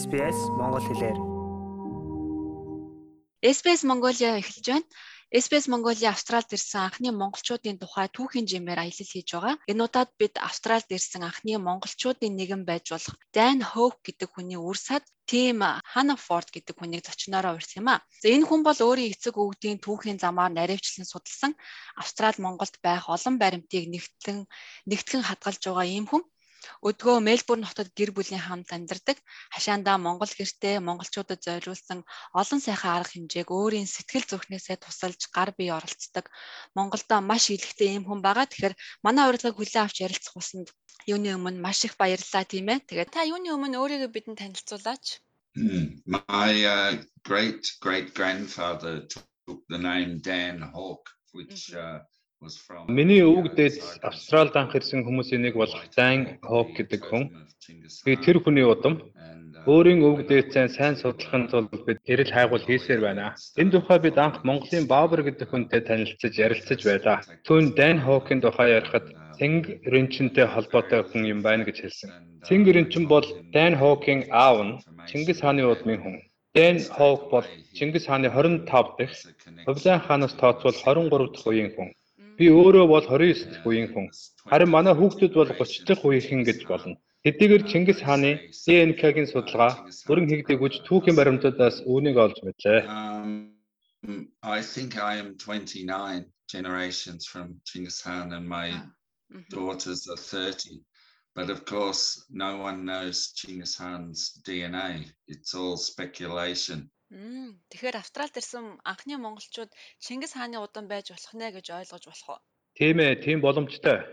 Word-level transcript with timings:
SBS 0.00 0.38
Монгол 0.58 0.84
хэлээр. 0.88 1.18
SBS 3.56 3.82
Mongolia 3.90 4.30
эхэлж 4.40 4.66
байна. 4.72 4.88
SBS 5.42 5.66
Mongolia 5.72 6.08
Австралид 6.14 6.50
ирсэн 6.56 6.80
анхны 6.88 7.08
монголчуудын 7.12 7.76
тухай 7.82 8.08
түүхийн 8.16 8.48
жимээр 8.50 8.80
аялал 8.80 9.10
хийж 9.12 9.28
байгаа. 9.34 9.54
Энэ 9.70 9.84
удаад 9.84 10.10
бид 10.20 10.34
Австралид 10.48 10.88
ирсэн 10.96 11.22
анхны 11.28 11.52
монголчуудын 11.68 12.32
нэгэн 12.32 12.62
байж 12.68 12.86
болох 12.92 13.16
Dan 13.36 13.58
Hope 13.72 14.00
гэдэг 14.06 14.28
хүний 14.32 14.60
үр 14.68 14.78
сад 14.86 15.04
Тим 15.28 15.60
Hannaford 15.92 16.48
гэдэг 16.54 16.74
хүнийг 16.80 17.02
зочноороо 17.04 17.52
урьсан 17.60 17.84
юм 17.84 17.88
а. 17.92 18.02
За 18.22 18.26
энэ 18.32 18.48
хүн 18.48 18.60
бол 18.64 18.80
өөрийн 18.86 19.12
эцэг 19.12 19.36
өвгдийн 19.36 19.78
түүхийн 19.84 20.18
замаар 20.24 20.52
наривчлан 20.56 21.04
судалсан 21.04 21.52
Австрал 22.00 22.36
Монголд 22.40 22.74
байх 22.86 23.04
олон 23.14 23.36
баримтыг 23.42 23.84
нэгтлэн 23.92 24.38
нэгтгэн 24.90 25.22
хадгалж 25.28 25.60
байгаа 25.60 25.86
ийм 25.92 26.08
хүн. 26.08 26.24
Өдгөө 26.88 27.16
Мельбурн 27.28 27.64
хотод 27.68 27.88
гэр 27.98 28.10
бүлийн 28.16 28.42
хамт 28.44 28.68
амьдардаг. 28.76 29.18
Хашаандаа 29.54 29.96
Монгол 30.06 30.32
гэртээ 30.38 30.76
монголчуудад 30.80 31.40
зориулсан 31.46 32.00
олон 32.40 32.60
сайхан 32.62 32.92
арга 32.96 33.12
хэмжээг 33.12 33.48
өөрийн 33.48 33.88
сэтгэл 33.90 34.28
зүрхнээсээ 34.28 34.76
тусалж 34.80 35.20
гар 35.36 35.50
бие 35.58 35.72
оролцдог. 35.78 36.26
Монголдо 36.76 37.16
маш 37.30 37.44
илэгтэй 37.54 37.96
юм 37.98 38.04
хүн 38.06 38.20
байгаа. 38.26 38.46
Тэгэхээр 38.48 38.74
манай 39.06 39.24
урилгыг 39.28 39.56
хүлээн 39.56 39.84
авч 39.84 39.96
ярилцах 40.06 40.36
усанд 40.40 40.68
юуны 41.12 41.30
өмнө 41.36 41.60
маш 41.64 41.78
их 41.86 41.94
баярлалаа 42.00 42.44
тийм 42.48 42.66
ээ. 42.72 42.78
Тэгээд 42.88 43.10
та 43.14 43.28
юуны 43.32 43.48
өмнө 43.56 43.76
өөрийгөө 43.82 44.10
бидэнд 44.12 44.40
танилцуулаач. 44.40 45.04
My 46.06 46.52
uh, 46.76 46.92
great 47.28 47.62
great 47.84 48.14
grandfather 48.14 48.94
took 49.10 49.60
the 49.72 49.78
name 49.78 50.20
Dan 50.22 50.62
Hawk 50.62 51.04
which 51.32 51.74
uh, 51.74 51.98
Миний 52.96 53.20
өвөг 53.30 53.46
дээд 53.58 53.76
Австралид 54.08 54.54
анх 54.60 54.72
ирсэн 54.78 55.04
хүмүүсийн 55.04 55.42
нэг 55.44 55.54
болох 55.60 55.82
Дан 55.98 56.40
Хок 56.48 56.68
гэдэг 56.78 57.00
хүн. 57.04 57.24
Би 58.04 58.12
тэр 58.24 58.36
хүний 58.40 58.64
удам 58.64 58.94
өөрийн 59.72 60.00
өвөг 60.08 60.20
дээдсээ 60.30 60.66
сайн 60.72 60.96
судлахын 60.96 61.44
тулд 61.52 61.68
бид 61.84 62.00
эрэл 62.12 62.32
хайгуул 62.32 62.64
хийсээр 62.64 63.00
байна. 63.04 63.36
Энэ 63.60 63.72
тухай 63.76 63.98
бид 64.00 64.16
анх 64.24 64.40
Монголын 64.48 64.88
Баабар 64.88 65.20
гэдэг 65.28 65.48
хүнтэй 65.52 65.80
танилцж 65.84 66.34
ярилцаж 66.46 66.80
байлаа. 66.88 67.18
Түүн 67.44 67.64
Дан 67.76 68.00
Хокийн 68.06 68.40
тухай 68.40 68.68
ярихад 68.78 69.06
Цэнг 69.36 69.64
Ринчэнтэй 69.92 70.46
холбоотой 70.48 71.00
хүн 71.04 71.22
юм 71.28 71.40
байна 71.44 71.68
гэж 71.68 71.76
хэлсэн. 71.84 72.10
Цэнг 72.48 72.66
Ринчин 72.72 73.04
бол 73.12 73.26
Дан 73.52 73.76
Хокийн 73.76 74.20
аав 74.32 74.58
нь 74.64 74.80
Чингис 75.08 75.44
хааны 75.44 75.68
удмын 75.68 76.00
хүн. 76.00 76.16
Дэн 76.56 76.76
Хок 76.96 77.30
бол 77.30 77.46
Чингис 77.76 78.08
хааны 78.08 78.28
25 78.32 78.64
дахь 78.98 79.16
Хувлайн 79.66 80.00
хаанаас 80.00 80.34
тооцвол 80.40 80.72
23 80.72 81.36
дахь 81.36 81.46
үеийн 81.46 81.72
хүн. 81.76 81.90
Би 82.40 82.48
өөрөө 82.48 82.86
бол 82.88 83.04
29 83.04 83.52
дэх 83.52 83.64
үеийн 83.68 83.88
хүн. 83.92 84.06
Харин 84.48 84.70
манай 84.72 84.94
хүүхдүүд 84.96 85.34
бол 85.36 85.50
30 85.52 85.84
дахь 85.88 86.04
үеийнхэн 86.08 86.42
гэж 86.48 86.60
болно. 86.72 86.96
Хэдийгээр 87.20 87.68
Чингис 87.68 88.00
хааны 88.00 88.30
ДНК-гийн 88.64 89.28
судалгаа 89.28 89.84
бүрэн 90.08 90.28
хийгдэг 90.30 90.56
үж 90.64 90.74
түүхийн 90.88 91.20
баримтуудаас 91.20 91.84
үүнийг 91.84 92.16
олж 92.16 92.40
мэдлээ. 92.40 92.80
I 94.56 94.60
think 94.72 94.96
I 94.96 95.20
am 95.20 95.36
29 95.36 96.24
generations 96.48 97.28
from 97.28 97.60
Genghis 97.68 98.00
Khan 98.00 98.32
and 98.32 98.48
my 98.48 98.72
daughters 99.52 100.08
are 100.08 100.16
30. 100.16 100.80
But 101.36 101.50
of 101.50 101.66
course, 101.66 102.24
no 102.30 102.56
one 102.56 102.86
knows 102.88 103.32
Genghis 103.36 103.76
Khan's 103.76 104.40
DNA. 104.46 105.04
It's 105.28 105.52
all 105.54 105.76
speculation. 105.76 106.90
Тэгэхээр 107.10 107.96
Австралид 107.98 108.38
ирсэн 108.38 108.78
анхны 108.86 109.18
монголчууд 109.18 109.70
Чингис 109.98 110.38
хааны 110.38 110.62
удан 110.62 110.86
байж 110.86 111.10
болох 111.10 111.34
нэ 111.34 111.50
гэж 111.50 111.66
ойлгож 111.74 112.04
болох 112.06 112.28
уу? 112.30 112.40
Тийм 112.78 113.02
ээ, 113.02 113.18
тийм 113.26 113.38
боломжтой. 113.42 114.06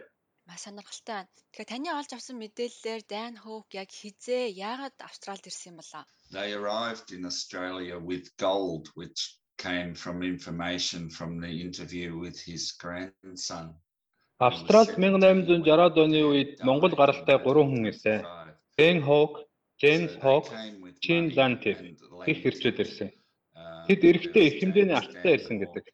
Маш 0.49 0.65
сонирхолтой 0.65 1.13
байна. 1.21 1.29
Тэгэхээр 1.53 1.69
таны 1.69 1.89
олж 1.93 2.11
авсан 2.17 2.37
мэдээллээр 2.41 3.01
Dan 3.05 3.33
Hook 3.45 3.69
яг 3.77 3.89
хизээ 3.93 4.49
яагаад 4.49 4.97
Австралид 4.97 5.45
ирсэн 5.45 5.69
юм 5.71 5.77
болоо? 5.77 6.03
They 6.33 6.49
arrived 6.57 7.13
in 7.13 7.21
Australia 7.31 7.95
with 8.01 8.25
gold 8.41 8.89
which 8.97 9.21
came 9.61 9.93
from 9.93 10.23
information 10.23 11.01
from 11.17 11.37
the 11.43 11.51
interview 11.65 12.17
with 12.17 12.37
his 12.49 12.73
grandson. 12.81 13.77
Австралид 14.41 14.97
1860-ад 14.97 15.95
оны 16.01 16.21
үед 16.31 16.51
Монгол 16.65 16.93
гаралтай 16.97 17.37
3 17.45 17.45
хүн 17.45 17.83
ирсэн. 17.91 18.17
Dan 18.77 18.97
Hook, 19.05 19.45
James 19.81 20.13
Hook, 20.25 20.49
Chin 21.03 21.23
Lantif 21.37 21.77
их 22.31 22.39
ирчээд 22.47 22.77
ирсэн. 22.83 23.09
Тэд 23.87 24.01
эрэхтэй 24.09 24.43
их 24.47 24.55
хэмжээний 24.59 24.97
арттай 25.01 25.33
ирсэн 25.37 25.57
гэдэг. 25.61 25.85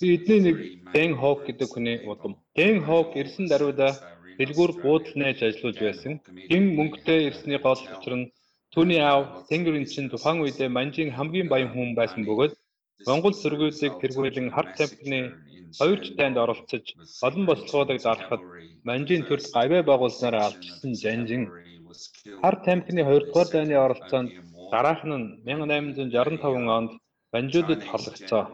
Би 0.00 0.06
эдний 0.16 0.40
нэг 0.46 0.56
Дэн 0.94 1.12
Хок 1.20 1.38
гэдэг 1.46 1.68
хүний 1.70 1.98
удам. 2.10 2.32
Дэн 2.56 2.76
Хок 2.86 3.16
ирсэн 3.20 3.46
даруйда 3.48 3.88
дэлгүүр 4.38 4.72
буудал 4.82 5.14
нээж 5.20 5.38
ажиллаж 5.48 5.76
байсан. 5.86 6.12
Гин 6.50 6.64
мөнгөтэй 6.78 7.20
ирсний 7.28 7.60
гол 7.66 7.80
учир 7.96 8.14
нь 8.18 8.30
түүний 8.72 9.00
аав 9.10 9.24
Тэнгэрийн 9.48 9.86
чин 9.92 10.06
тухайн 10.08 10.40
үедээ 10.42 10.68
манжийн 10.76 11.10
хамгийн 11.16 11.48
баян 11.52 11.70
хүн 11.72 11.90
байсан 12.00 12.22
бөгөөд 12.28 12.52
Монгол 13.08 13.34
сүргүүдийг 13.36 13.94
тэргүүлэн 14.00 14.48
харт 14.54 14.72
тамхины 14.78 15.20
хоёр 15.78 15.98
ч 16.04 16.06
танд 16.18 16.36
оролцож 16.44 16.84
олон 17.26 17.44
бослогоодыг 17.50 17.98
дарахад 18.06 18.42
манжийн 18.88 19.22
төрөл 19.26 19.52
гавьяа 19.56 19.82
байгуулснаар 19.90 20.36
алдсан 20.46 20.92
жанжин 21.02 21.42
хар 22.42 22.56
тамхины 22.66 23.02
2 23.08 23.26
дугаар 23.26 23.48
дайны 23.54 23.74
оролцоонд 23.84 24.30
Дараах 24.72 25.02
нь 25.04 25.26
1865 25.44 26.68
онд 26.78 26.92
Банжуудад 27.32 27.82
хорлогцоо. 27.90 28.44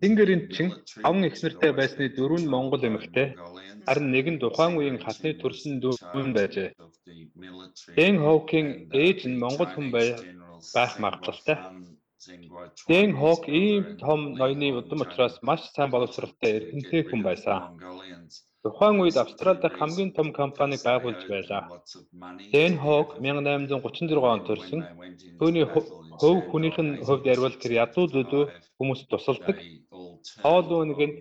Тэнгэрийн 0.00 0.42
чин 0.54 0.68
аван 1.06 1.22
эхнэртэй 1.28 1.72
байсны 1.78 2.06
дөрөв 2.16 2.38
нь 2.42 2.52
Монгол 2.54 2.82
эмэгтэй 2.88 3.28
харин 3.86 4.08
нэг 4.14 4.26
нь 4.32 4.40
тухайн 4.42 4.72
үеийн 4.78 4.98
хатны 5.04 5.30
төрсөн 5.42 5.74
дүүн 5.82 6.30
байжээ. 6.36 6.68
Дэн 7.96 8.14
Хоукийн 8.24 8.68
ээж 9.02 9.20
нь 9.30 9.40
Монгол 9.42 9.70
хүн 9.74 9.88
байх 9.94 10.92
магадлалтай. 11.02 11.58
Дэн 12.90 13.10
Хоук 13.20 13.42
ийм 13.60 13.84
том 14.02 14.20
ноёны 14.40 14.68
удам 14.78 15.00
учраас 15.04 15.34
маш 15.48 15.62
сайн 15.74 15.90
боловсралтай 15.94 16.50
эрдэмтэн 16.56 17.02
хүн 17.08 17.20
байсан. 17.28 17.58
Тухайн 18.62 18.96
үед 19.02 19.16
Австрали 19.18 19.58
дахь 19.60 19.78
хамгийн 19.78 20.12
том 20.16 20.28
компаниг 20.40 20.80
байгуулж 20.86 21.22
байлаа. 21.26 21.62
Дэн 22.54 22.74
Хог 22.84 23.08
1834 23.18 24.32
онд 24.32 24.46
төрсөн. 24.46 24.80
Түүний 25.40 25.66
хөв 26.20 26.36
хүнийх 26.50 26.78
нь 26.78 26.92
хувьд 27.06 27.26
ярил 27.32 27.58
тэр 27.62 27.72
ядууд 27.84 28.12
өдөө 28.22 28.44
хүмүүст 28.78 29.10
тусалдаг. 29.10 29.56
Хоол 30.42 30.66
үнэгэнд 30.82 31.16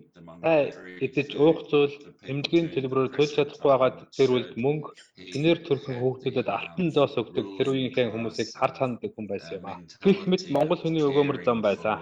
тай 0.45 0.61
идэж 1.05 1.29
уух 1.43 1.59
зүйл 1.71 1.95
эмнэлгийн 2.29 2.67
төлбөрөөр 2.73 3.09
төлж 3.17 3.31
чадахгүй 3.33 3.69
байгаад 3.71 3.97
тэр 4.17 4.29
үлд 4.37 4.51
мөнгө 4.63 4.89
энээр 5.35 5.59
төрсөн 5.65 5.95
хүүхдүүдэд 5.97 6.49
алтан 6.57 6.87
зоос 6.93 7.17
өгдөг 7.21 7.45
тэр 7.57 7.67
үеийнхээ 7.73 8.13
хүмүүсийг 8.13 8.49
харж 8.53 8.75
ханддаг 8.77 9.11
хүн 9.13 9.25
байсан 9.31 9.53
юм 9.57 9.65
аа. 9.65 9.81
Гэх 10.05 10.19
мэт 10.29 10.43
Монгол 10.53 10.79
хүний 10.81 11.01
өгөөмөр 11.09 11.37
зам 11.45 11.59
байсан. 11.65 11.97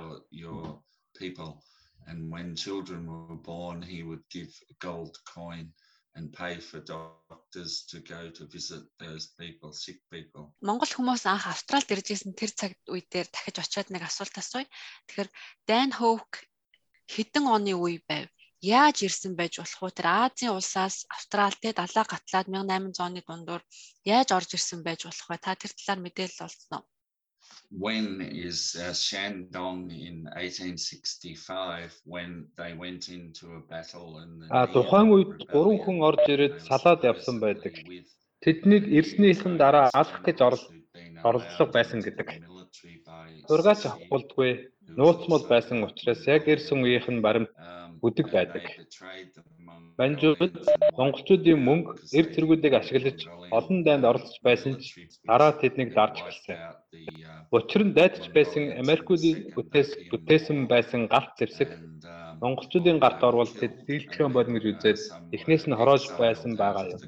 And 2.10 2.32
when 2.34 2.56
children 2.56 3.06
were 3.06 3.36
born, 3.36 3.82
he 3.82 4.02
would 4.02 4.24
give 4.30 4.50
a 4.72 4.76
gold 4.80 5.16
coin 5.26 5.72
and 6.16 6.34
pay 6.34 6.60
for 6.60 6.80
doctors 6.80 7.86
to 7.90 8.00
go 8.00 8.30
to 8.32 8.46
visit 8.46 8.84
those 9.00 9.28
people, 9.40 9.72
sick 9.74 10.02
people. 10.10 10.50
Монгол 10.66 10.90
хүмүүс 10.90 11.24
анх 11.30 11.46
Австралид 11.54 11.94
ирж 11.94 12.10
исэн 12.16 12.34
тэр 12.34 12.52
цаг 12.60 12.74
үе 12.90 13.06
дээр 13.06 13.30
дахиж 13.30 13.62
очиод 13.62 13.94
нэг 13.94 14.04
асуулт 14.10 14.36
асууя. 14.42 14.66
Тэгэхээр 15.08 15.30
Dan 15.70 15.94
Hoke 16.02 16.50
хэдэн 17.14 17.46
оны 17.46 17.78
үе 17.78 18.02
байв? 18.10 18.26
Яаж 18.60 19.06
ирсэн 19.06 19.38
байж 19.40 19.62
болох 19.62 19.80
вэ? 19.80 19.96
Тэр 19.96 20.08
Азийн 20.10 20.58
улсаас 20.58 21.06
Австралид 21.14 21.62
те 21.62 21.72
далаа 21.78 22.06
гатлаад 22.10 22.48
1800 22.50 23.06
оны 23.06 23.22
дундуур 23.22 23.62
яаж 24.04 24.34
орж 24.34 24.50
ирсэн 24.58 24.82
байж 24.84 25.06
болох 25.06 25.28
вэ? 25.30 25.38
Та 25.38 25.54
тэр 25.56 25.72
талаар 25.78 26.02
мэдээлэл 26.04 26.46
олсон 26.50 26.74
уу? 26.82 26.86
When 27.72 28.22
is 28.22 28.76
uh, 28.80 28.90
Shandong 28.92 29.92
in 29.92 30.24
1865 30.34 32.02
when 32.06 32.48
they 32.58 32.74
went 32.74 33.10
into 33.10 33.46
a 33.56 33.62
battle 33.70 34.18
and 34.18 34.44
А 34.50 34.66
тухайн 34.68 35.14
үед 35.14 35.46
гурван 35.54 35.78
хүн 35.86 36.02
орж 36.02 36.24
ирээд 36.34 36.66
салаад 36.66 37.06
явсан 37.06 37.38
байдаг. 37.40 37.74
Тэднийг 38.42 38.90
ирснийхэн 38.90 39.58
дараа 39.62 39.94
алах 39.94 40.22
гэж 40.26 40.38
оролдлого 40.42 41.70
байсан 41.70 42.02
гэдэг. 42.02 42.28
Сургаач 43.46 43.82
авахгүй 43.86 44.74
нууцмал 44.98 45.46
байсан 45.46 45.86
учраас 45.86 46.26
яг 46.26 46.50
ирсэн 46.50 46.82
үеийнх 46.82 47.10
нь 47.14 47.22
баримт 47.22 47.54
бүдэг 48.02 48.28
байдаг. 48.34 48.66
Банжууд 50.00 50.56
монголчуудын 51.00 51.60
мөнгө 51.68 51.92
эр 52.18 52.26
зэргүүдийг 52.34 52.74
ашиглаж 52.80 53.20
олон 53.58 53.80
дайнд 53.88 54.08
оролцож 54.10 54.38
байсан 54.48 54.74
ч 54.80 54.86
дараа 55.28 55.52
тэднийг 55.62 55.92
дарж 55.98 56.16
эхэлсэн. 56.24 56.58
Учир 57.58 57.82
нь 57.86 57.96
дайдч 57.98 58.24
байсан 58.38 58.64
Америкуудын 58.82 59.38
бүтээс 59.56 59.90
бүтээсэн 60.12 60.58
байсан 60.72 61.02
галт 61.14 61.34
зэвсэг 61.40 61.70
монголчуудын 62.44 62.98
гарт 63.04 63.22
орвол 63.28 63.52
тэд 63.62 63.74
дийлдэхэн 63.88 64.32
болно 64.38 64.58
гэж 64.64 64.66
үзээд 64.72 65.00
эхнээс 65.36 65.64
нь 65.68 65.78
хороож 65.80 66.04
байсан 66.22 66.52
байгаа 66.62 66.86
юм. 66.96 67.02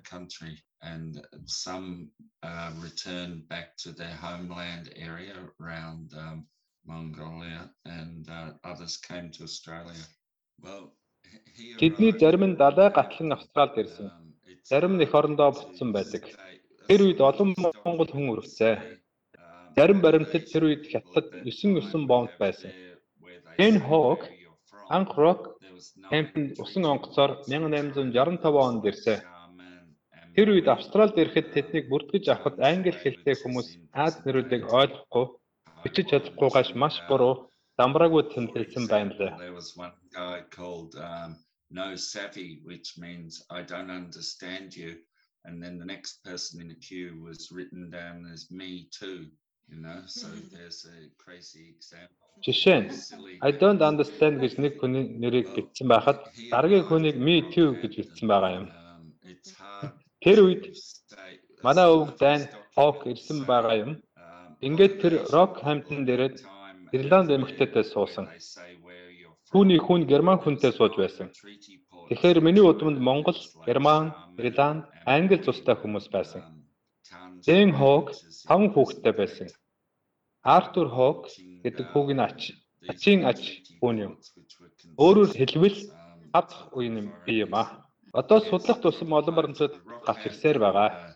and 0.83 1.11
some 1.45 2.09
uh, 2.43 2.71
returned 2.85 3.47
back 3.47 3.77
to 3.77 3.91
their 3.91 4.15
homeland 4.25 4.85
area 4.95 5.35
around 5.61 6.11
um, 6.17 6.37
Mongolia 6.85 7.69
and 7.85 8.27
uh, 8.29 8.53
others 8.63 8.97
came 8.97 9.29
to 9.29 9.43
Australia. 9.43 10.05
Well, 10.59 10.93
Тэдний 11.79 12.11
зарим 12.21 12.43
нь 12.49 12.59
далай 12.61 12.89
гатлан 12.97 13.33
Австралид 13.37 13.77
ирсэн. 13.81 14.07
Зарим 14.69 14.93
нь 14.97 15.03
эх 15.05 15.13
орондоо 15.19 15.51
буцсан 15.51 15.89
байдаг. 15.95 16.23
Тэр 16.87 16.99
үед 17.05 17.19
олон 17.29 17.49
монгол 17.83 18.09
хүн 18.11 18.31
өрөвцөө. 18.33 18.73
зарим 19.75 19.99
баримтад 20.01 20.43
тэр 20.51 20.63
үед 20.67 20.83
хятад 20.91 21.25
9-9 21.45 22.07
бомб 22.07 22.31
байсан. 22.39 22.71
Ken 23.57 23.75
Hawk 23.87 24.27
анх 24.89 25.15
рок 25.17 25.41
Кемпэнд 26.09 26.59
усан 26.59 26.85
онгоцоор 26.85 27.31
1865 27.47 28.67
онд 28.67 28.85
ирсэн. 28.85 29.19
Тэр 30.35 30.47
үед 30.53 30.67
Австралид 30.67 31.17
ирэхэд 31.17 31.47
тэднийг 31.55 31.85
бүртгэж 31.91 32.25
авахд 32.29 32.57
англи 32.59 32.91
хэлтэй 32.91 33.35
хүмүүс 33.39 33.67
Аз 34.05 34.13
нэрүүдийг 34.25 34.63
ойлгохгүй 34.79 35.25
бичиж 35.83 36.05
чадахгүйгаас 36.11 36.71
маш 36.81 36.95
буруу 37.09 37.50
дамбраагүй 37.81 38.23
тэмдэглэсэн 38.33 38.85
байна 38.93 39.13
лээ. 39.17 39.31
No 41.73 41.95
savvy, 41.95 42.59
which 42.65 42.97
means 42.97 43.45
I 43.49 43.61
don't 43.61 43.89
understand 43.89 44.75
you. 44.75 44.91
And 45.45 45.63
then 45.63 45.79
the 45.79 45.85
next 45.85 46.23
person 46.23 46.59
in 46.61 46.67
the 46.67 46.75
queue 46.75 47.23
was 47.23 47.49
written 47.49 47.89
down 47.89 48.29
as 48.31 48.51
me 48.51 48.89
too. 48.91 49.27
You 49.69 49.79
know, 49.85 50.01
so 50.05 50.27
there's 50.51 50.85
a 50.85 50.99
crazy 51.23 51.65
example. 51.75 52.17
Жишээ 52.45 52.77
нь 52.81 52.89
I 53.47 53.51
don't 53.61 53.81
understand 53.91 54.35
гэж 54.43 54.53
нэг 54.63 54.73
хүний 54.81 55.05
нэрийг 55.23 55.47
бичсэн 55.55 55.87
байхад 55.93 56.19
дараагийн 56.51 56.87
хүнийг 56.89 57.17
me 57.27 57.35
too 57.53 57.69
гэж 57.81 57.91
бичсэн 57.99 58.27
байгаа 58.31 58.51
юм. 58.59 58.65
Тэр 60.23 60.37
үед 60.45 60.63
манай 61.65 61.87
өвөг 61.95 62.11
дайн 62.23 62.41
Хок 62.75 63.07
ирсэн 63.11 63.39
байгаа 63.51 63.75
юм. 63.83 63.91
Ингээд 64.67 64.93
тэр 65.01 65.13
Рок 65.33 65.53
Хамптон 65.63 66.03
дээрээ 66.05 66.31
Ирланд 66.91 67.29
эмэгтэйтэй 67.31 67.83
суусан. 67.87 68.27
Түүний 69.51 69.79
хүн 69.79 70.07
герман 70.11 70.39
хүнтэй 70.39 70.71
сууж 70.75 70.95
байсан. 70.99 71.27
Тэгэхээр 72.07 72.39
миний 72.43 72.63
удамд 72.63 72.99
Монгол, 72.99 73.39
Герман, 73.67 74.11
Ирланд, 74.37 74.83
Англи 75.05 75.37
цустай 75.39 75.75
хүмүүс 75.79 76.11
байсан. 76.11 76.43
Дэн 77.45 77.71
Хок 77.79 78.11
5 78.47 78.73
хүүхэдтэй 78.75 79.13
байсан. 79.15 79.47
Артур 80.43 80.87
Хок 80.91 81.31
гэдэг 81.63 81.85
хүүгийн 81.91 82.19
ач 82.19 82.51
ачийн 82.91 83.23
ач 83.31 83.63
хүн 83.79 83.97
юм. 84.05 84.13
Өөрөөр 84.99 85.31
хэлбэл 85.39 85.79
ад 86.33 86.49
үе 86.75 86.87
юм 86.91 87.07
би 87.25 87.43
юм 87.45 87.53
аа. 87.55 87.87
Одоо 88.13 88.39
судлах 88.39 88.79
тусам 88.81 89.13
олон 89.13 89.35
баримтууд 89.35 89.73
гарч 90.07 90.21
ирсээр 90.27 90.59
байгаа. 90.59 91.10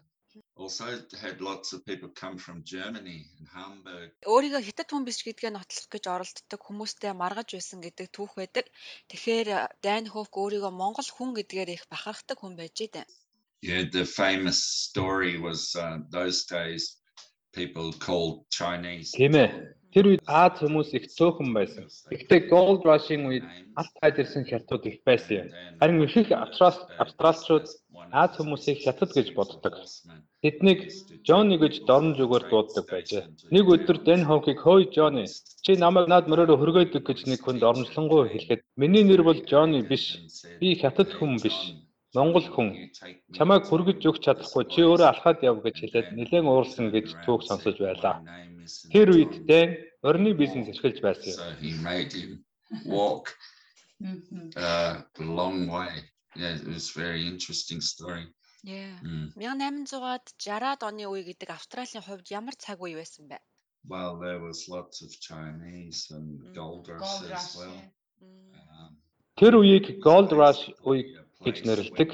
Also 0.57 0.85
had 1.21 1.41
lots 1.41 1.73
of 1.73 1.85
people 1.85 2.09
come 2.09 2.37
from 2.37 2.63
Germany 2.63 3.27
and 3.37 3.47
Hamburg. 3.51 4.15
Өөрийгөө 4.23 4.61
хятад 4.63 4.87
хүн 4.87 5.03
биш 5.03 5.19
гэдгээ 5.27 5.51
нотлох 5.51 5.87
гэж 5.91 6.03
оролддог 6.07 6.61
хүмүүстэй 6.63 7.11
маргаж 7.11 7.49
байсан 7.51 7.83
гэдэг 7.83 8.07
түүх 8.15 8.39
байдаг. 8.39 8.71
Тэгэхээр 9.11 9.47
Дайн 9.83 10.07
Хофк 10.07 10.39
өөрийгөө 10.39 10.71
Монгол 10.71 11.09
хүн 11.11 11.35
гэдгээр 11.35 11.69
их 11.75 11.83
бахархдаг 11.91 12.39
хүн 12.39 12.55
байж 12.55 12.87
дээ. 12.87 13.03
Yeah, 13.67 13.83
the 13.83 14.05
famous 14.05 14.59
story 14.63 15.35
was 15.39 15.75
uh, 15.75 15.99
those 16.07 16.45
days 16.47 17.03
people 17.51 17.91
called 17.99 18.47
Chinese. 18.47 19.11
Тийм 19.11 19.35
ээ. 19.35 19.75
Тэр 19.95 20.11
үед 20.11 20.23
Аз 20.27 20.59
хүмүүс 20.59 20.91
их 20.91 21.07
цөөхөн 21.15 21.51
байсан. 21.55 21.87
Гэхдээ 22.11 22.51
Gold 22.51 22.83
Rush-ийн 22.83 23.23
үед 23.31 23.47
алт 23.79 23.95
хайд 24.03 24.19
ирсэн 24.19 24.43
хятад 24.43 24.83
их 24.91 24.99
байсан 25.07 25.47
юм. 25.47 25.47
Харин 25.79 26.03
их 26.03 26.31
австралчууд 26.35 27.67
Аз 28.11 28.35
хүмүүсийг 28.35 28.83
хятад 28.83 29.15
гэж 29.15 29.31
боддог. 29.39 29.75
Тэднийг 30.45 30.93
Джонни 31.25 31.57
гэж 31.57 31.89
дорнож 31.89 32.21
өгөр 32.21 32.43
дууддаг 32.53 32.85
байжээ. 32.85 33.23
Нэг 33.49 33.65
өдөр 33.65 33.97
Дэн 34.05 34.29
Хонкийг 34.29 34.61
"Хөөе 34.61 34.93
Джонни, 34.93 35.25
чи 35.65 35.73
намайг 35.73 36.05
наад 36.05 36.29
мөрөөрөө 36.29 36.57
хөргөөдөг" 36.61 37.01
гэж 37.01 37.19
нэг 37.25 37.41
хүн 37.41 37.57
дорножлонгоо 37.57 38.29
хэлэхэд 38.29 38.61
"Миний 38.77 39.01
нэр 39.01 39.25
бол 39.25 39.39
Джонни 39.41 39.81
биш. 39.81 40.05
Би 40.61 40.77
хятад 40.77 41.09
хүн 41.17 41.41
биш." 41.41 41.57
Монгол 42.13 42.45
хүн 42.53 42.69
чамайг 43.33 43.65
хүргэж 43.65 43.99
өгч 44.05 44.21
чадахгүй 44.21 44.63
чи 44.69 44.85
өөрөө 44.85 45.09
алхаад 45.09 45.39
яв 45.49 45.65
гэж 45.65 45.75
хэлээд 45.81 46.07
нэлээд 46.13 46.45
уурсан 46.45 46.93
гэж 46.93 47.07
түүх 47.25 47.41
сонсож 47.49 47.81
байлаа. 47.81 48.21
Тэр 48.93 49.07
үед 49.17 49.33
Дэн 49.49 49.69
орны 50.05 50.37
бизнес 50.37 50.69
эрхэлж 50.69 51.01
байсан 51.01 51.33
юм. 51.57 52.45
Walk 52.85 53.33
uh, 54.55 55.01
long 55.17 55.57
way. 55.73 56.05
Yeah, 56.37 56.53
it 56.59 56.67
was 56.67 56.93
very 56.93 57.25
interesting 57.25 57.81
story. 57.81 58.25
Yeah. 58.65 58.97
1800-ад 59.37 60.25
60-ад 60.41 60.81
оны 60.89 61.05
үе 61.05 61.21
гэдэг 61.29 61.53
Австралийн 61.53 62.01
хувьд 62.01 62.33
ямар 62.33 62.57
цаг 62.57 62.81
үе 62.81 62.97
байсан 62.97 63.29
бэ? 63.29 63.37
Well, 63.85 64.17
there 64.17 64.41
was 64.41 64.65
lots 64.65 65.05
of 65.05 65.13
Chinese 65.21 66.09
and 66.09 66.41
gold 66.57 66.89
rush 66.89 67.29
as 67.29 67.53
well. 67.53 67.77
Тэр 69.37 69.61
үеийг 69.61 70.01
gold 70.01 70.33
rush 70.33 70.73
үе 70.81 71.13
гэж 71.45 71.61
нэрлэдэг. 71.61 72.09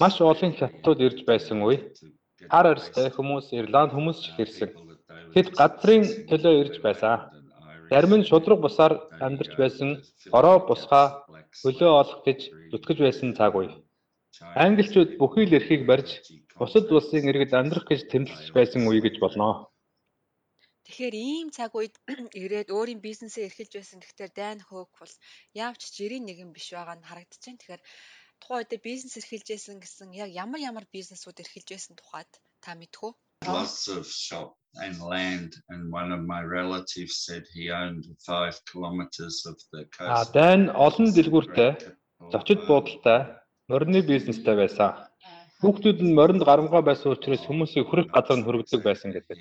Маш 0.00 0.16
олон 0.24 0.56
хятадууд 0.56 1.04
ирж 1.04 1.20
байсан 1.28 1.60
үе. 1.60 1.92
Хар 2.48 2.72
арьстай 2.72 3.12
хүмүүс 3.12 3.52
Ирланд 3.52 3.92
хүмүүс 3.92 4.18
ч 4.24 4.26
ирсэн. 4.40 4.72
Тэд 5.36 5.52
газрын 5.52 6.08
төлөө 6.32 6.54
ирж 6.64 6.80
байсан. 6.80 7.28
Зарим 7.92 8.16
нь 8.16 8.24
шудраг 8.24 8.64
бусаар 8.64 9.04
амьдарч 9.20 9.52
байсан 9.60 10.00
ороо 10.32 10.64
бусгаа 10.64 11.28
хөлөө 11.60 11.90
олох 12.00 12.24
гэж 12.24 12.40
зүтгэж 12.72 12.98
байсан 13.04 13.36
цаг 13.36 13.52
үе. 13.60 13.68
Англичууд 14.66 15.10
бүхий 15.20 15.44
л 15.46 15.56
эрхийг 15.58 15.82
барьж 15.90 16.22
бусад 16.58 16.86
улсын 16.88 17.28
иргэд 17.30 17.52
амьдрах 17.60 17.86
гэж 17.88 18.00
тэмдэглэж 18.12 18.48
байсан 18.54 18.86
үе 18.88 19.00
гэж 19.02 19.16
болно. 19.20 19.68
Тэгэхээр 20.86 21.14
ийм 21.14 21.48
цаг 21.54 21.70
үед 21.78 21.94
ирээд 22.42 22.74
өөрийн 22.74 22.98
бизнесээ 22.98 23.46
эрхэлж 23.46 23.72
байсан. 23.78 23.98
Тэгэхээр 24.02 24.32
Дайн 24.34 24.60
Хоок 24.64 24.90
бол 24.98 25.14
яавч 25.54 25.82
жирийн 25.94 26.26
нэгэн 26.26 26.50
биш 26.50 26.74
байгаа 26.74 26.98
нь 26.98 27.06
харагдаж 27.06 27.42
байна. 27.46 27.60
Тэгэхээр 27.60 27.82
тухайн 28.42 28.60
үед 28.60 28.72
бизнес 28.82 29.14
эрхэлжсэн 29.20 29.78
гэсэн 29.78 30.10
яг 30.18 30.30
ямар 30.34 30.60
ямар 30.70 30.86
бизнесүүд 30.90 31.42
эрхэлжсэн 31.42 31.94
тухайд 31.94 32.30
та 32.64 32.74
мэдэх 32.74 33.02
үү? 33.06 33.12
Lots 33.46 33.88
of 33.88 34.04
shop 34.04 34.52
and 34.84 35.00
land 35.00 35.56
and 35.70 35.88
one 35.88 36.12
of 36.12 36.20
my 36.26 36.42
relatives 36.44 37.24
said 37.24 37.44
he 37.54 37.72
owned 37.72 38.04
5 38.26 38.60
kilometers 38.70 39.46
of 39.46 39.56
the 39.72 39.86
coast. 39.94 40.10
А 40.10 40.24
дан 40.32 40.68
олон 40.74 41.08
дэлгүүртэй 41.14 41.70
зочид 42.32 42.60
буудалтай 42.68 43.39
морины 43.70 44.00
бизнестэй 44.02 44.56
байсан. 44.62 44.90
Хүүхдүүд 45.60 45.98
нь 46.00 46.16
моринд 46.18 46.42
гарамгаа 46.48 46.82
байсан 46.82 47.12
учраас 47.12 47.44
хүмүүсийг 47.44 47.84
хүрэх 47.88 48.08
газар 48.16 48.36
нь 48.40 48.46
хөргөдөг 48.46 48.80
байсан 48.80 49.12
гэдэг. 49.12 49.38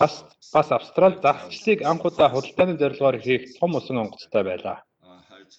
Бас 0.00 0.14
бас 0.54 0.68
Австрали 0.76 1.16
загсчлыг 1.24 1.80
анх 1.90 2.04
удаа 2.04 2.28
худалдааны 2.28 2.76
зорилгоор 2.76 3.16
хийх 3.24 3.56
том 3.58 3.72
усан 3.78 3.96
онгоцтой 4.04 4.42
байлаа. 4.44 4.84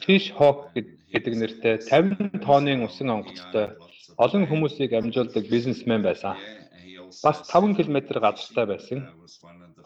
Fish 0.05 0.29
Hawk 0.37 0.77
гэдэг 1.13 1.33
нэртэй 1.41 1.75
50 1.89 2.45
тонны 2.45 2.77
усан 2.85 3.09
онгоцтой 3.09 3.73
олон 4.21 4.43
хүмүүсийг 4.45 4.93
амжуулдаг 4.93 5.43
бизнесмен 5.49 6.01
байсан. 6.05 6.37
Бас 7.25 7.37
5 7.49 7.75
км 7.77 7.97
газартай 8.21 8.65
байсан. 8.69 8.99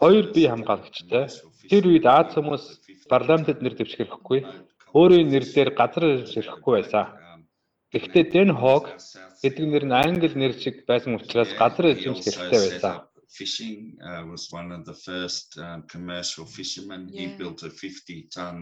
Хоёр 0.00 0.24
бие 0.34 0.48
хамгаалагчтай. 0.52 1.24
Тэр 1.70 1.84
үед 1.88 2.06
Аз 2.06 2.36
хүмүүс 2.36 2.64
парламентд 3.08 3.62
нэр 3.64 3.74
дэвшгэрэхгүй, 3.80 4.40
өөрийн 4.92 5.28
нэр 5.32 5.44
дээр 5.54 5.70
газар 5.72 6.04
ирэхгүй 6.20 6.72
байсан. 6.84 7.04
Гэхдээ 7.94 8.24
Дэн 8.34 8.50
Хог 8.60 8.84
гэдэг 9.42 9.64
нэр 9.70 9.84
нь 9.86 9.98
англи 10.04 10.28
нэр 10.34 10.52
шиг 10.62 10.76
байсан 10.90 11.12
учраас 11.18 11.50
газар 11.60 11.86
эзэмших 11.94 12.34
хэрэгтэй 12.34 12.60
байсан. 12.82 12.94
Fishing 13.38 13.98
uh, 14.08 14.22
was 14.32 14.44
one 14.60 14.70
of 14.76 14.82
the 14.90 14.96
first 15.08 15.48
um, 15.58 15.82
commercial 15.94 16.46
fishermen. 16.56 17.02
Yeah. 17.08 17.20
He 17.20 17.24
built 17.40 17.60
a 17.62 17.70
50 17.70 18.28
ton 18.36 18.56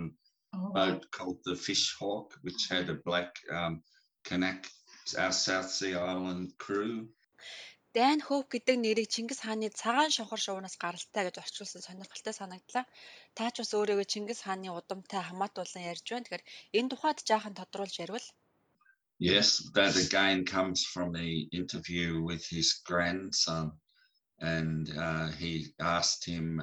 oh. 0.53 0.73
boat 0.77 1.03
called 1.17 1.41
the 1.45 1.57
Fish 1.67 1.95
Hawk, 1.99 2.29
which 2.43 2.63
had 2.73 2.89
a 2.89 2.99
black 3.09 3.31
um, 3.53 3.83
connect 4.25 4.73
our 5.23 5.33
South 5.33 5.71
Sea 5.71 5.95
Island 5.95 6.57
crew. 6.59 7.09
Дайн 7.95 8.21
Хоуп 8.27 8.51
гэдэг 8.51 8.77
нэрийг 8.83 9.09
Чингис 9.15 9.41
хааны 9.47 9.69
цагаан 9.71 10.11
шонхор 10.11 10.41
шувнаас 10.43 10.75
гаралтай 10.85 11.23
гэж 11.31 11.37
орчуулсан 11.39 11.83
сонирхолтой 11.87 12.35
санагдлаа. 12.35 12.85
Та 13.39 13.55
ч 13.55 13.63
бас 13.63 13.71
өөрийгөө 13.79 14.07
Чингис 14.13 14.41
хааны 14.43 14.69
удамтай 14.75 15.23
хамаатуулан 15.23 15.89
ярьж 15.93 16.07
байна. 16.11 16.27
Тэгэхээр 16.27 16.49
энэ 16.79 16.91
тухайд 16.91 17.19
жаахан 17.29 17.55
тодруулж 17.55 17.95
ярил. 18.03 18.27
Yes, 19.19 19.71
that 19.75 19.97
again 19.97 20.45
comes 20.45 20.85
from 20.85 21.13
the 21.13 21.49
interview 21.53 22.23
with 22.23 22.45
his 22.47 22.81
grandson, 22.85 23.73
and 24.41 24.91
uh, 24.99 25.29
he 25.39 25.67
asked 25.81 26.25
him 26.25 26.61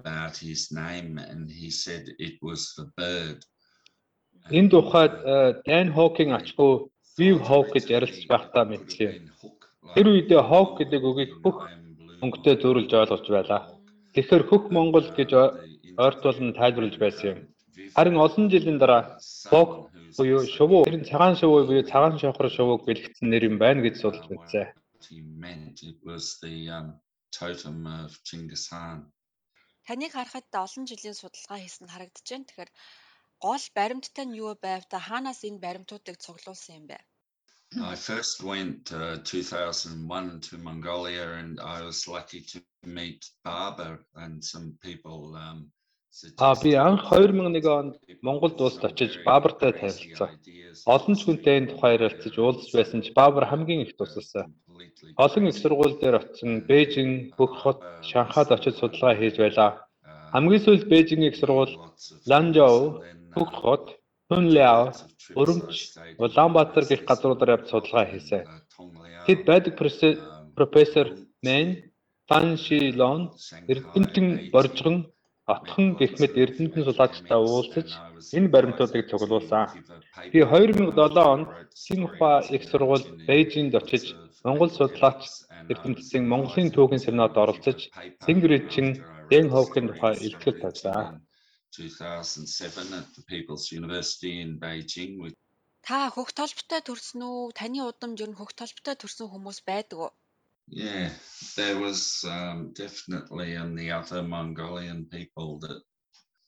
about 0.00 0.36
his 0.36 0.70
name 0.72 1.18
and 1.18 1.50
he 1.50 1.70
said 1.70 2.04
it 2.18 2.34
was 2.42 2.74
the 2.76 2.86
bird. 2.96 3.44
Энэ 4.50 4.70
тухайд 4.70 5.12
Dan 5.66 5.88
Hawking 5.88 6.30
ачгүй 6.32 6.88
Viv 7.18 7.40
Hawk 7.48 7.74
гэж 7.74 7.90
ярилцж 7.90 8.24
байхдаа 8.30 8.64
мэдсэн 8.64 9.02
юм. 9.06 9.14
Тэр 9.94 10.06
үедээ 10.12 10.42
Hawk 10.50 10.78
гэдэг 10.78 11.02
үгийг 11.02 11.32
бүх 11.44 11.66
өнгөтэй 12.22 12.56
зөөрлж 12.62 12.92
ойлгож 12.94 13.26
байлаа. 13.28 13.60
Тэгэхээр 14.14 14.44
хөх 14.50 14.70
Монгол 14.70 15.06
гэж 15.18 15.30
ойртуулан 15.98 16.54
тайлбарлаж 16.58 16.96
байсан 16.98 17.26
юм. 17.32 17.38
Харин 17.94 18.16
олон 18.16 18.46
жилийн 18.50 18.78
дараа 18.78 19.18
Hawk 19.52 19.90
буюу 20.16 20.42
шувуу 20.56 20.82
тэр 20.88 20.98
нь 21.00 21.08
цагаан 21.10 21.34
шувуу 21.40 21.66
буюу 21.68 21.84
цагаан 21.92 22.16
шохор 22.22 22.48
шувууг 22.56 22.80
бэлтгэсэн 22.88 23.28
нэр 23.32 23.42
юм 23.50 23.56
байна 23.62 23.80
гэж 23.84 23.94
судалж 24.00 24.26
үзсэн. 24.32 24.72
It 25.90 26.00
was 26.08 26.24
the 26.42 26.56
um, 26.76 26.88
totem 27.30 27.86
of 27.86 28.10
Genghis 28.28 28.64
Khan. 28.70 29.12
Таныг 29.86 30.12
харахад 30.12 30.48
олон 30.64 30.84
жилийн 30.90 31.16
судалгаа 31.18 31.58
хийсэн 31.60 31.88
харагдаж 31.92 32.26
байна. 32.28 32.48
Тэгэхээр 32.48 32.70
гол 33.46 33.64
баримттай 33.78 34.26
нь 34.26 34.38
юу 34.44 34.52
байв 34.66 34.82
та 34.92 34.98
хаанаас 35.08 35.40
энэ 35.48 35.62
баримтуудыг 35.64 36.16
цуглуулсан 36.24 36.74
юм 36.80 36.86
бэ? 36.90 36.98
I 37.92 37.96
first 37.96 38.42
went 38.42 38.92
uh, 38.92 39.18
2001 39.24 40.40
to 40.40 40.56
Mongolia 40.56 41.26
and 41.40 41.60
I 41.60 41.82
was 41.82 42.08
lucky 42.08 42.40
to 42.50 42.58
meet 42.98 43.20
Barbara 43.44 43.98
and 44.14 44.42
some 44.42 44.68
people 44.80 45.36
um 45.36 45.70
А 46.38 46.54
би 46.62 46.72
анх 46.74 47.02
2001 47.10 47.66
онд 47.78 47.94
Монголд 48.22 48.60
улсад 48.60 48.84
очиж 48.92 49.12
Бабартай 49.26 49.72
танилцсан. 49.72 50.30
Олон 50.94 51.14
ч 51.18 51.20
хүнтэй 51.24 51.54
энэ 51.58 51.70
тухай 51.70 51.92
ярилцаж 51.98 52.34
уулзч 52.38 52.70
байсан 52.74 53.00
ч 53.04 53.12
Бабар 53.18 53.44
хамгийн 53.46 53.84
их 53.84 53.92
тусалсан. 53.96 54.54
Олон 55.24 55.44
их 55.48 55.56
сургууль 55.58 55.98
дээр 56.00 56.16
очсон 56.20 56.50
Бээжин, 56.68 57.10
Бүх 57.38 57.52
хот, 57.62 57.80
Шанхайд 58.08 58.50
очиж 58.56 58.74
судалгаа 58.78 59.14
хийж 59.16 59.36
байлаа. 59.38 59.70
Хамгийн 60.32 60.64
сүүлд 60.64 60.88
Бээжингийн 60.90 61.30
их 61.30 61.36
сургууль, 61.38 61.74
Ланжоу, 62.30 63.04
хот, 63.60 63.84
Хунляо, 64.28 64.92
Өрөмч, 65.40 65.72
Улаанбаатар 66.22 66.84
гэх 66.90 67.02
газруудаар 67.08 67.54
явж 67.56 67.66
судалгаа 67.68 68.06
хийсэн. 68.08 68.42
Тэд 69.26 69.40
байдаг 69.48 69.72
профессор 70.58 71.06
Мэн, 71.44 71.68
Фан 72.28 72.56
Шилон, 72.64 73.22
Эрдэмтэн 73.72 74.26
Боржгон, 74.52 74.96
Отхон 75.54 75.86
гэх 76.00 76.12
мэт 76.20 76.34
Эрдэмтэн 76.42 76.84
сулаачтай 76.84 77.38
уулзаж 77.40 77.88
энэ 78.36 78.52
баримтуудыг 78.54 79.04
цуглуулсан. 79.10 79.64
Би 80.32 80.40
2007 80.44 81.32
онд 81.34 81.48
Синхуа 81.82 82.32
их 82.54 82.62
сургууль 82.70 83.06
Бээжинд 83.26 83.72
очиж 83.80 84.04
Монгол 84.44 84.70
судлаач 84.78 85.20
Эрдэмтдийн 85.72 86.24
Монголын 86.32 86.68
түүхийн 86.76 87.04
семинарт 87.04 87.36
оролцож 87.42 87.78
Сингрэчин 88.24 88.88
Дэн 89.30 89.46
Ховкийн 89.52 89.86
тухай 89.88 90.14
илтгэл 90.26 90.60
тавьсан. 90.62 91.24
2007 91.72 92.92
at 93.00 93.08
the 93.16 93.22
People's 93.32 93.66
University 93.80 94.32
in 94.44 94.50
Beijing 94.62 95.12
with 95.22 95.36
Та 95.86 96.10
хөх 96.14 96.28
толботой 96.36 96.80
төрсөн 96.84 97.22
үү? 97.24 97.56
Таны 97.58 97.80
удамд 97.88 98.20
ер 98.20 98.28
нь 98.30 98.38
хөх 98.40 98.52
толботой 98.60 98.96
төрсөн 99.00 99.26
хүмүүс 99.32 99.58
байдаг 99.64 99.98
уу? 100.04 100.10
Yeah, 100.70 101.10
there 101.56 101.78
was 101.80 102.24
um, 102.28 102.72
definitely 102.74 103.54
in 103.54 103.74
the 103.74 103.90
other 103.90 104.22
Mongolian 104.22 105.06
people 105.06 105.58
that 105.60 105.80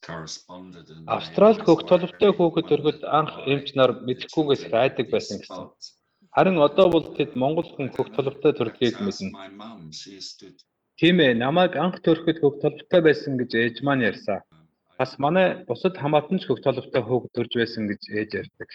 corresponded 0.02 0.88
and 0.90 1.08
Австралид 1.08 1.64
хөх 1.64 1.84
толботой 1.88 2.32
хүүхэд 2.36 2.66
төрөхөд 2.68 3.00
анх 3.18 3.32
эмч 3.52 3.72
нар 3.78 3.90
мэдэхгүйгээс 4.06 4.62
хайдаг 4.72 5.06
байсан 5.12 5.40
гэсэн. 5.40 5.68
Харин 6.36 6.56
одоо 6.60 6.86
бол 6.92 7.06
тэд 7.16 7.32
Монгол 7.42 7.68
хүн 7.72 7.88
хөх 7.96 8.08
толботой 8.16 8.52
төрдгийг 8.56 8.96
мэднэ. 9.00 9.32
Тийм 11.00 11.16
ээ, 11.24 11.32
намайг 11.44 11.72
анх 11.84 11.96
төрөхөд 12.04 12.38
хөх 12.40 12.60
толботой 12.64 13.00
байсан 13.08 13.40
гэж 13.40 13.50
ээж 13.56 13.76
маань 13.84 14.04
ярьсан. 14.10 14.40
Бас 15.00 15.16
манай 15.16 15.64
бусад 15.68 15.96
хамаатан 15.96 16.38
ч 16.40 16.44
хөх 16.44 16.60
толготой 16.60 17.02
хөөгд 17.04 17.32
төрж 17.36 17.52
байсан 17.56 17.88
гэж 17.88 18.02
ээж 18.20 18.30
ярьдаг. 18.40 18.70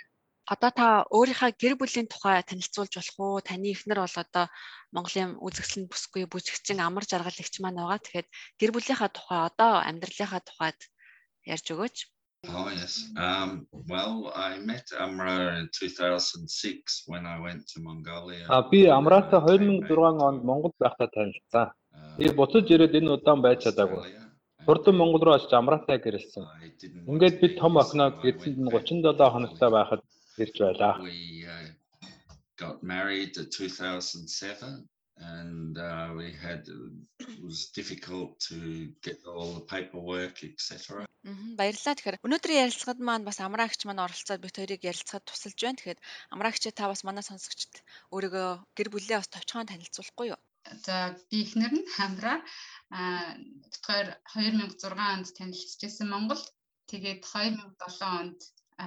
Одоо 0.54 0.70
та 0.70 0.86
өөрийнхөө 1.10 1.52
гэр 1.58 1.74
бүлийн 1.82 2.06
тухай 2.06 2.38
танилцуулж 2.46 2.94
болох 2.94 3.18
уу? 3.18 3.42
Таны 3.42 3.74
эхнэр 3.74 4.00
бол 4.06 4.18
одоо 4.24 4.46
Монголын 4.94 5.42
үзэсгэлэн 5.42 5.90
бүсгүй 5.90 6.24
бүжигчин 6.30 6.80
амар 6.86 7.06
жаргал 7.10 7.42
ихч 7.42 7.56
маань 7.60 7.82
байгаа. 7.82 7.98
Тэгэхээр 7.98 8.28
гэр 8.62 8.72
бүлийнхаа 8.74 9.10
тухай 9.10 9.40
одоо 9.50 9.82
амьдралынхаа 9.90 10.42
тухайд 10.46 10.80
ярьж 11.50 11.66
өгөөч. 11.74 11.98
Oh 12.46 12.70
yes. 12.70 13.10
Um, 13.18 13.66
well, 13.90 14.30
I 14.36 14.60
met 14.60 14.86
Amra 14.94 15.58
in 15.58 15.70
2006 15.74 17.10
when 17.10 17.26
I 17.26 17.42
went 17.42 17.66
to 17.74 17.82
Mongolia. 17.82 18.46
А 18.48 18.62
би 18.70 18.86
Амратай 18.86 19.42
2006 19.42 20.22
онд 20.22 20.44
Монгол 20.44 20.74
байхдаа 20.78 21.10
танилцсан. 21.10 21.74
Би 22.18 22.30
буцаж 22.30 22.70
ирээд 22.70 22.94
энэ 23.02 23.18
удаан 23.18 23.42
байж 23.42 23.66
чадаагүй. 23.66 24.26
Хурдан 24.66 24.96
Монгол 24.98 25.22
руу 25.26 25.36
очиж 25.38 25.54
амраатай 25.54 25.98
гэрэлсэн. 26.02 26.44
Ингээд 27.10 27.36
бид 27.42 27.54
том 27.62 27.78
охиноо 27.82 28.10
эзэнд 28.30 28.58
нь 28.62 28.70
37 28.70 29.34
хоногтой 29.34 29.70
байхад 29.70 30.02
ирж 30.44 30.56
байлаа. 30.60 30.94
Uh, 31.02 31.70
got 32.58 32.84
married 32.84 33.36
in 33.38 33.50
2007 33.50 34.88
and 35.18 35.78
uh, 35.78 36.10
we 36.16 36.32
had 36.32 36.68
it 37.20 37.44
was 37.44 37.68
difficult 37.68 38.40
to 38.40 38.90
get 39.02 39.18
all 39.26 39.54
the 39.54 39.66
paperwork 39.74 40.44
etc. 40.44 41.06
Баярлалаа. 41.26 41.96
Тэгэхээр 41.98 42.22
өнөөдрийн 42.22 42.64
ярилцлагад 42.70 43.00
маань 43.02 43.26
бас 43.26 43.40
амраагч 43.42 43.82
маань 43.90 44.04
оролцоод 44.06 44.44
бид 44.44 44.56
хоёрыг 44.60 44.82
ярилцахад 44.86 45.26
тусалж 45.26 45.58
байна. 45.58 45.80
Тэгэхээр 45.80 46.00
амраагч 46.34 46.64
та 46.70 46.86
бас 46.92 47.02
манай 47.08 47.24
сонсогчд 47.26 47.82
өөрийгөө 48.14 48.50
гэр 48.78 48.90
бүлээ 48.94 49.18
бас 49.18 49.32
товчхон 49.34 49.66
танилцуулахгүй 49.72 50.28
юу? 50.36 50.40
За 50.86 51.18
би 51.32 51.38
ихнэр 51.46 51.74
нь 51.74 51.90
хамраа 51.98 52.38
битгаар 53.72 54.08
2006 54.38 54.86
онд 54.94 55.28
танилцчихсан 55.38 56.08
Монголд. 56.14 56.46
Тэгээд 56.92 57.26
2007 57.26 58.20
онд 58.20 58.40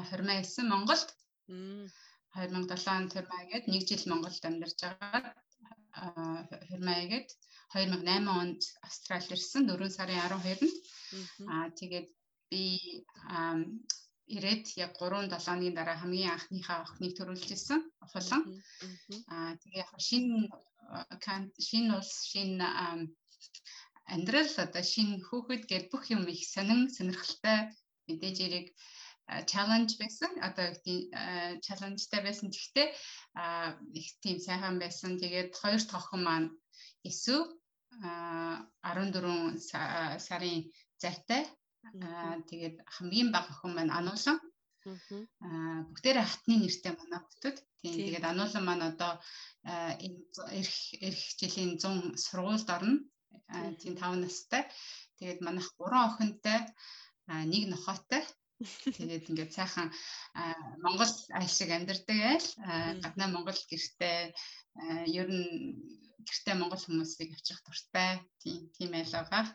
хурмаа 0.08 0.38
исэн 0.44 0.70
Монголд. 0.70 1.08
2007 1.48 2.98
онд 2.98 3.12
хурмаа 3.14 3.40
игээд 3.44 3.64
1 3.68 3.88
жил 3.88 4.04
Монголд 4.10 4.44
амьдарч 4.48 4.78
байгаа. 4.84 5.34
Хурмаа 6.68 6.98
игээд 7.04 7.28
2008 7.72 8.28
онд 8.40 8.60
Австрали 8.86 9.32
ирсэн 9.34 9.62
4 9.68 9.96
сарын 9.96 10.20
12-нд. 10.24 10.74
Аа 11.52 11.66
тэгээд 11.80 12.08
би 12.50 12.64
ирээд 14.36 14.64
яг 14.84 14.92
3 15.00 15.28
7 15.32 15.44
хоногийн 15.46 15.76
дараа 15.76 15.96
хамгийн 16.00 16.34
анхныхаа 16.36 16.78
охиныг 16.84 17.12
төрүүлж 17.16 17.48
ирсэн. 17.54 17.80
Олон. 18.18 18.42
Аа 19.32 19.52
тэгээ 19.60 19.82
яг 19.84 19.90
шинэ 20.08 20.52
шинэ 21.66 21.90
улс 21.98 22.12
шинэ 22.30 22.68
амьдрал 24.14 24.52
одоо 24.64 24.84
шинэ 24.92 25.24
хүүхэд 25.28 25.62
гээд 25.70 25.86
бүх 25.92 26.04
юм 26.14 26.22
их 26.34 26.42
сонин 26.54 26.80
сонирхолтой 26.96 27.58
мэдээж 28.08 28.36
яриг 28.46 28.66
чаленж 29.50 29.90
байсан. 30.00 30.30
Одоо 30.48 30.66
тийм 30.84 31.10
чаленжтай 31.66 32.20
байсан. 32.24 32.48
Гэхдээ 32.50 32.88
их 34.00 34.08
тийм 34.22 34.36
сайхан 34.40 34.76
байсан. 34.82 35.18
Тэгээд 35.22 35.50
хоёр 35.60 35.80
дахь 35.84 35.98
охин 36.00 36.22
маань 36.24 36.48
эсв 37.08 37.46
14 38.02 39.58
сарын 40.26 40.58
зайтай. 41.02 41.42
Тэгээд 42.50 42.76
хамгийн 42.94 43.28
бага 43.32 43.52
охин 43.54 43.72
маань 43.74 43.94
ануулан 43.98 44.38
Аа 45.44 45.80
бүгдээрээ 45.88 46.26
хатны 46.28 46.54
нэртэй 46.58 46.92
манай 46.96 47.20
хүмүүс. 47.20 47.56
Тийм 47.80 47.94
тэгээд 48.06 48.24
ануулан 48.30 48.64
маань 48.66 48.84
одоо 48.90 49.12
энэ 50.04 50.20
эх 50.60 50.72
эх 51.08 51.18
жилийн 51.40 51.72
100 51.76 52.16
сургуульд 52.24 52.68
орно. 52.76 52.96
Тийм. 53.80 53.94
5 54.00 54.22
настай. 54.24 54.62
Тэгээд 55.18 55.40
манайх 55.46 55.68
3 55.76 56.08
охинтой 56.08 56.60
нэг 57.52 57.62
нохоотой. 57.68 58.22
Тэгээд 58.58 59.30
ингээд 59.30 59.52
сайхан 59.54 59.88
Монгол 60.82 61.12
айл 61.38 61.50
шиг 61.50 61.70
амьдардаг 61.70 62.18
айл 62.32 62.48
гаднаа 63.04 63.28
Монгол 63.30 63.60
гэртээ 63.70 64.34
ер 65.20 65.28
нь 65.30 65.46
гэртээ 66.26 66.54
Монгол 66.58 66.82
хүмүүсийг 66.82 67.30
авчрах 67.32 67.62
дуртай 67.62 68.10
тийм 68.42 68.66
тийм 68.74 68.90
айл 68.98 69.14
байгаа. 69.14 69.54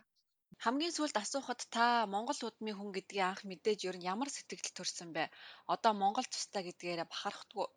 Хамгийн 0.63 0.95
сүүлд 0.95 1.17
асуухад 1.19 1.62
та 1.75 2.07
Монгол 2.07 2.39
удмын 2.48 2.77
хүн 2.77 2.95
гэдгийг 2.95 3.24
анх 3.27 3.41
мэдээж 3.43 3.79
ер 3.89 3.98
нь 4.00 4.07
ямар 4.13 4.29
сэтгэл 4.31 4.72
төрсэн 4.77 5.10
бэ? 5.12 5.27
Одоо 5.74 5.91
Монгол 5.91 6.27
тустай 6.29 6.63
гэдгээрээ 6.65 7.07
бахархдаггүй. 7.12 7.67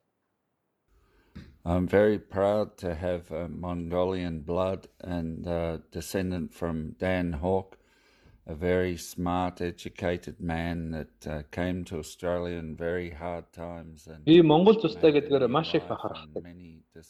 I'm 1.66 1.88
very 1.88 2.20
proud 2.20 2.78
to 2.78 2.94
have 2.94 3.24
a 3.32 3.48
Mongolian 3.48 4.46
blood 4.46 4.86
and 5.00 5.44
a 5.48 5.82
descendant 5.90 6.54
from 6.54 6.94
Dan 7.02 7.32
Hawke, 7.42 7.76
a 8.46 8.54
very 8.54 8.96
smart, 8.96 9.60
educated 9.60 10.40
man 10.40 10.90
that 10.90 11.26
uh, 11.26 11.42
came 11.50 11.84
to 11.84 11.98
Australia 11.98 12.58
in 12.58 12.76
very 12.76 13.10
hard 13.10 13.44
times. 13.52 14.06
And 14.06 14.24
Би 14.24 14.40
Монгол 14.42 14.78
тустай 14.78 15.12
гэдгээр 15.12 15.48
маш 15.48 15.74
их 15.74 15.86
бахархдаг. 15.88 16.44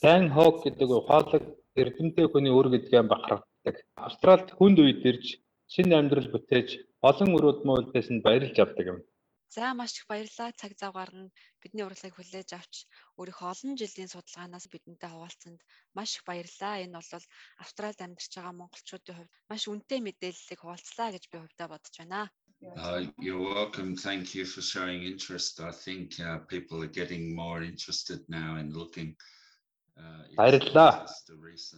Dan 0.02 0.30
Hawke 0.30 0.64
гэдэг 0.64 0.88
ухаалаг 0.88 1.42
эрдэмтэй 1.76 2.26
хүний 2.32 2.52
үр 2.52 2.72
гэдгээ 2.72 3.02
бахархдаг. 3.12 3.76
Австралид 3.96 4.50
хүнд 4.56 4.78
үед 4.80 5.04
ирж 5.04 5.36
шинэ 5.68 5.92
амьдрал 6.00 6.28
бүтээж 6.32 6.68
олон 7.04 7.30
өрөөд 7.36 7.60
мөөлдөөс 7.68 8.08
нь 8.14 8.24
баярлж 8.24 8.56
авдаг 8.56 8.86
юм. 8.92 8.98
За 9.56 9.72
маш 9.72 9.92
их 9.96 10.04
баярлалаа 10.10 10.52
цаг 10.60 10.72
зав 10.76 10.92
гарган 10.92 11.32
бидний 11.62 11.84
урилгыг 11.88 12.12
хүлээж 12.16 12.50
авч 12.52 12.74
өөрийнхөө 13.16 13.48
олон 13.52 13.72
жилийн 13.80 14.12
судалгаанаас 14.12 14.66
бидэнтэй 14.68 15.08
хуваалцсанд 15.10 15.60
маш 15.96 16.10
их 16.16 16.24
баярлалаа. 16.28 16.84
Энэ 16.84 17.00
бол 17.00 17.24
Австралид 17.64 18.00
амьдарч 18.04 18.32
байгаа 18.36 18.54
монголчуудын 18.60 19.16
хувьд 19.16 19.32
маш 19.48 19.62
үнэтэй 19.72 20.00
мэдээллийг 20.04 20.60
хуваалцлаа 20.60 21.08
гэж 21.16 21.24
би 21.32 21.36
хувьдаа 21.40 21.68
бодож 21.72 21.94
байна. 21.96 22.28
Uh, 22.60 23.00
you're 23.24 23.44
welcome. 23.56 23.96
Thank 23.96 24.34
you 24.36 24.44
for 24.52 24.60
showing 24.60 25.00
interest. 25.12 25.60
I 25.60 25.72
think 25.72 26.20
uh, 26.20 26.38
people 26.52 26.78
are 26.84 26.94
getting 27.00 27.24
more 27.42 27.60
interested 27.72 28.20
now 28.28 28.50
in 28.60 28.68
looking 28.76 29.16
Баярлалаа. 30.36 31.08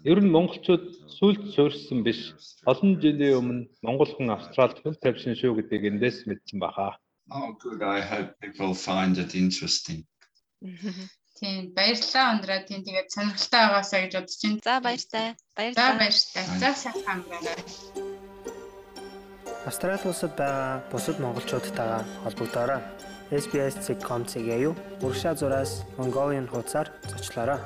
Ер 0.03 0.19
нь 0.19 0.35
монголчууд 0.37 0.85
сүлд 1.19 1.43
суурьсан 1.55 2.03
биш. 2.03 2.35
Олон 2.67 2.99
жилийн 3.03 3.39
өмнө 3.41 3.63
монгол 3.87 4.11
хүн 4.15 4.35
Австралид 4.35 4.83
хүн 4.83 4.99
тавьсан 4.99 5.39
шүү 5.39 5.53
гэдгийг 5.63 5.85
эндээс 5.91 6.27
мэдсэн 6.27 6.59
баха. 6.59 6.99
Oh 7.31 7.53
good. 7.61 7.83
I 7.83 8.01
hope 8.01 8.31
people 8.41 8.75
find 8.75 9.19
it 9.19 9.35
interesting. 9.35 10.05
Тийм 11.39 11.71
баярлалаа 11.77 12.35
ундраа 12.35 12.61
тийм 12.67 12.83
тэгээд 12.83 13.09
сонирхолтой 13.15 13.63
байгаасаа 13.69 14.01
гэж 14.03 14.13
бодож 14.17 14.37
байна. 14.43 14.59
За 14.67 14.75
баяртай. 14.83 15.27
Баярлалаа. 15.55 15.87
За 15.87 15.99
баяртай. 16.01 16.45
За 16.63 16.71
сайхан 16.83 17.05
амраарай. 17.15 17.59
Австрали 19.69 20.09
улсад 20.09 20.33
байгаа 20.41 20.83
бусад 20.91 21.17
монголчуудтайгаа 21.23 22.03
холбогдоорой. 22.25 22.83
SBS.com.cg-ийг 23.31 24.75
урагшаа 25.05 25.35
зураас 25.37 25.85
Mongolian 25.99 26.49
хуудасаар 26.49 26.89
зочлоорой. 27.13 27.61